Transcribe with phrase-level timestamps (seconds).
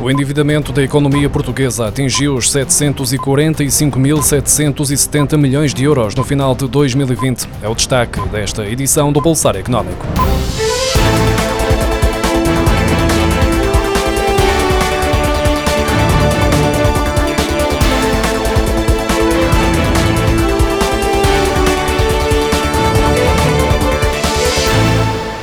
[0.00, 7.46] O endividamento da economia portuguesa atingiu os 745.770 milhões de euros no final de 2020.
[7.62, 10.06] É o destaque desta edição do Pulsar Económico.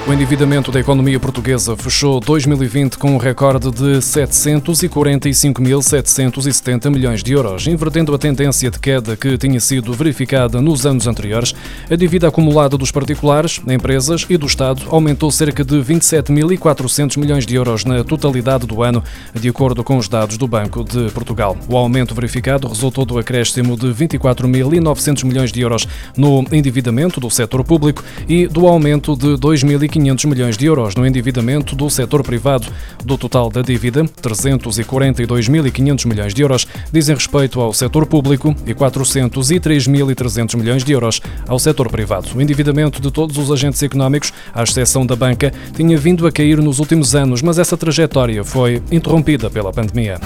[0.07, 7.67] O endividamento da economia portuguesa fechou 2020 com um recorde de 745.770 milhões de euros,
[7.67, 11.53] invertendo a tendência de queda que tinha sido verificada nos anos anteriores.
[11.91, 17.55] A dívida acumulada dos particulares, empresas e do Estado aumentou cerca de 27.400 milhões de
[17.55, 19.03] euros na totalidade do ano,
[19.34, 21.57] de acordo com os dados do Banco de Portugal.
[21.67, 27.62] O aumento verificado resultou do acréscimo de 24.900 milhões de euros no endividamento do setor
[27.65, 32.67] público e do aumento de 2.500 500 milhões de euros no endividamento do setor privado.
[33.03, 40.55] Do total da dívida, 342.500 milhões de euros dizem respeito ao setor público e 403.300
[40.55, 42.29] milhões de euros ao setor privado.
[42.35, 46.59] O endividamento de todos os agentes económicos, à exceção da banca, tinha vindo a cair
[46.59, 50.20] nos últimos anos, mas essa trajetória foi interrompida pela pandemia.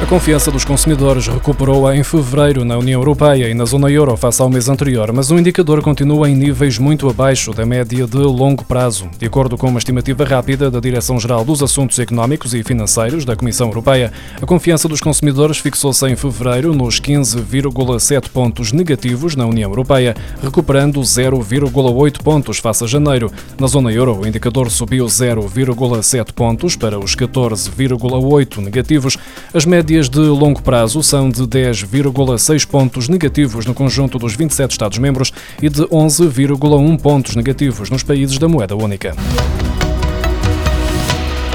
[0.00, 4.40] A confiança dos consumidores recuperou em fevereiro na União Europeia e na zona euro face
[4.40, 8.64] ao mês anterior, mas o indicador continua em níveis muito abaixo da média de longo
[8.64, 9.10] prazo.
[9.18, 13.66] De acordo com uma estimativa rápida da Direção-Geral dos Assuntos Económicos e Financeiros da Comissão
[13.66, 20.14] Europeia, a confiança dos consumidores fixou-se em fevereiro nos 15,7 pontos negativos na União Europeia,
[20.40, 23.30] recuperando 0,8 pontos face a janeiro.
[23.58, 29.18] Na zona euro, o indicador subiu 0,7 pontos para os 14,8 negativos.
[29.52, 34.72] As médias médias de longo prazo são de 10,6 pontos negativos no conjunto dos 27
[34.72, 39.16] Estados-membros e de 11,1 pontos negativos nos países da moeda única.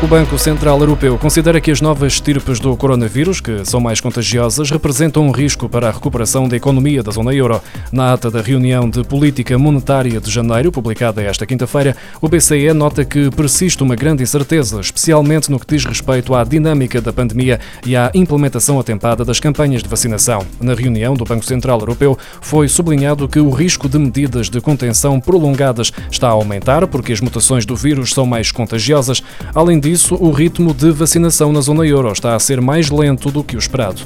[0.04, 4.70] O Banco Central Europeu considera que as novas estirpes do coronavírus, que são mais contagiosas,
[4.70, 7.62] representam um risco para a recuperação da economia da zona euro.
[7.90, 13.06] Na ata da reunião de política monetária de janeiro, publicada esta quinta-feira, o BCE nota
[13.06, 17.96] que persiste uma grande incerteza, especialmente no que diz respeito à dinâmica da pandemia e
[17.96, 20.46] à implementação atempada das campanhas de vacinação.
[20.60, 25.22] Na reunião do Banco Central Europeu, foi sublinhado que o risco de medidas de contenção
[25.22, 29.24] prolongadas está a aumentar porque as mutações do vírus são mais contagiosas.
[29.56, 33.32] Além disso, isso, o ritmo de vacinação na zona euro está a ser mais lento
[33.32, 34.02] do que o esperado.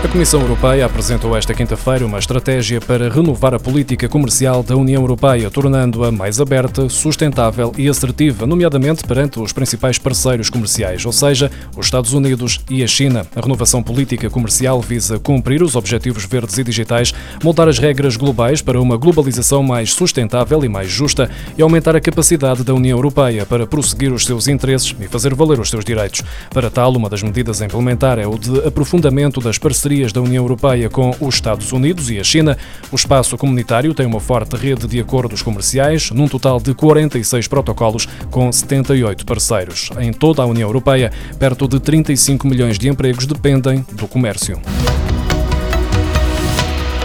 [0.00, 5.02] A Comissão Europeia apresentou esta quinta-feira uma estratégia para renovar a política comercial da União
[5.02, 11.50] Europeia, tornando-a mais aberta, sustentável e assertiva, nomeadamente perante os principais parceiros comerciais, ou seja,
[11.76, 13.26] os Estados Unidos e a China.
[13.34, 18.62] A renovação política comercial visa cumprir os objetivos verdes e digitais, moldar as regras globais
[18.62, 23.44] para uma globalização mais sustentável e mais justa e aumentar a capacidade da União Europeia
[23.44, 26.22] para prosseguir os seus interesses e fazer valer os seus direitos.
[26.50, 30.20] Para tal, uma das medidas a implementar é o de aprofundamento das parcerias parcerias da
[30.20, 32.58] União Europeia com os Estados Unidos e a China.
[32.92, 38.06] O espaço comunitário tem uma forte rede de acordos comerciais, num total de 46 protocolos
[38.30, 39.88] com 78 parceiros.
[39.98, 44.60] Em toda a União Europeia, perto de 35 milhões de empregos dependem do comércio.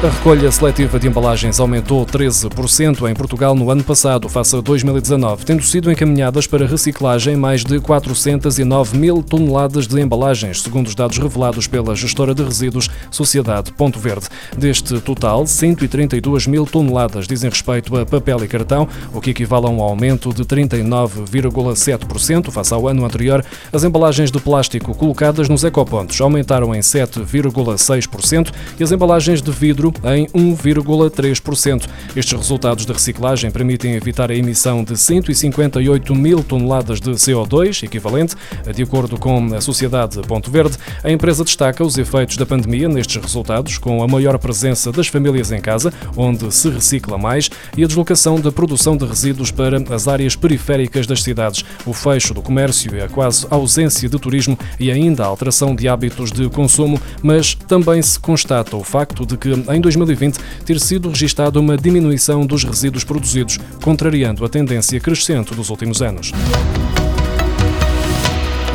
[0.04, 5.46] A recolha seletiva de embalagens aumentou 13% em Portugal no ano passado, face a 2019,
[5.46, 11.18] tendo sido encaminhadas para reciclagem mais de 409 mil toneladas de embalagens, segundo os dados
[11.18, 14.28] revelados pela gestora de resíduos Sociedade Ponto Verde.
[14.58, 19.70] Deste total, 132 mil toneladas dizem respeito a papel e cartão, o que equivale a
[19.70, 23.42] um aumento de 39,7% face ao ano anterior.
[23.72, 29.93] As embalagens de plástico colocadas nos ecopontos aumentaram em 7,6% e as embalagens de vidro
[30.04, 31.88] em 1,3%.
[32.16, 38.36] Estes resultados de reciclagem permitem evitar a emissão de 158 mil toneladas de CO2 equivalente.
[38.74, 43.22] De acordo com a Sociedade Ponto Verde, a empresa destaca os efeitos da pandemia nestes
[43.22, 47.88] resultados, com a maior presença das famílias em casa, onde se recicla mais, e a
[47.88, 52.96] deslocação da produção de resíduos para as áreas periféricas das cidades, o fecho do comércio
[52.96, 57.54] e a quase ausência de turismo e ainda a alteração de hábitos de consumo, mas
[57.54, 62.64] também se constata o facto de que em 2020 ter sido registada uma diminuição dos
[62.64, 66.32] resíduos produzidos, contrariando a tendência crescente dos últimos anos.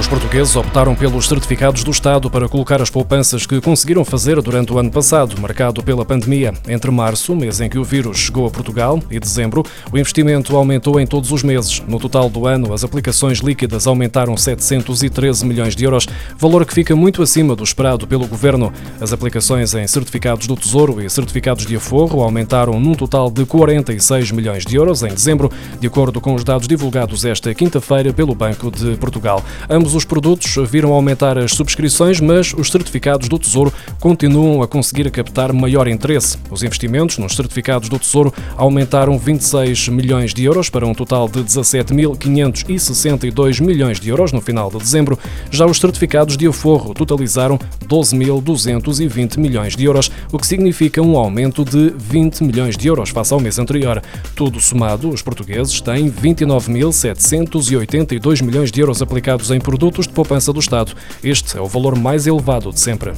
[0.08, 4.72] Os portugueses optaram pelos certificados do Estado para colocar as poupanças que conseguiram fazer durante
[4.72, 6.54] o ano passado, marcado pela pandemia.
[6.66, 9.62] Entre março, mês em que o vírus chegou a Portugal, e dezembro,
[9.92, 11.82] o investimento aumentou em todos os meses.
[11.86, 16.06] No total do ano, as aplicações líquidas aumentaram 713 milhões de euros,
[16.38, 18.72] valor que fica muito acima do esperado pelo governo.
[18.98, 24.30] As aplicações em certificados do Tesouro e certificados de aforro aumentaram num total de 46
[24.30, 28.70] milhões de euros em dezembro, de acordo com os dados divulgados esta quinta-feira pelo Banco
[28.70, 29.44] de Portugal.
[29.68, 35.10] Ambos os produtos viram aumentar as subscrições, mas os certificados do Tesouro continuam a conseguir
[35.10, 36.38] captar maior interesse.
[36.48, 41.40] Os investimentos nos certificados do Tesouro aumentaram 26 milhões de euros para um total de
[41.40, 45.18] 17.562 milhões de euros no final de dezembro.
[45.50, 51.64] Já os certificados de aforro totalizaram 12.220 milhões de euros, o que significa um aumento
[51.64, 54.00] de 20 milhões de euros face ao mês anterior.
[54.36, 60.52] Tudo somado, os portugueses têm 29.782 milhões de euros aplicados em produtos produtos de poupança
[60.52, 60.92] do Estado.
[61.22, 63.12] Este é o valor mais elevado de sempre.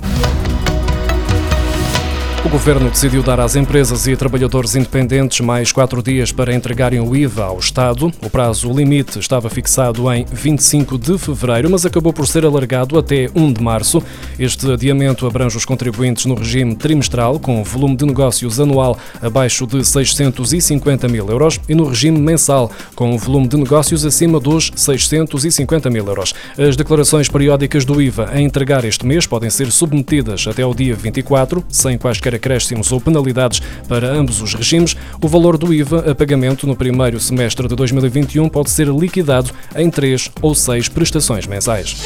[2.42, 7.14] O Governo decidiu dar às empresas e trabalhadores independentes mais quatro dias para entregarem o
[7.14, 8.10] IVA ao Estado.
[8.22, 13.28] O prazo limite estava fixado em 25 de fevereiro, mas acabou por ser alargado até
[13.34, 14.02] 1 de março.
[14.38, 19.84] Este adiamento abrange os contribuintes no regime trimestral, com volume de negócios anual abaixo de
[19.84, 26.06] 650 mil euros, e no regime mensal, com volume de negócios acima dos 650 mil
[26.06, 26.34] euros.
[26.56, 30.94] As declarações periódicas do IVA a entregar este mês podem ser submetidas até ao dia
[30.94, 36.10] 24, sem quaisquer quaisquer acréscimos ou penalidades para ambos os regimes, o valor do IVA
[36.10, 41.46] a pagamento no primeiro semestre de 2021 pode ser liquidado em três ou seis prestações
[41.46, 42.00] mensais.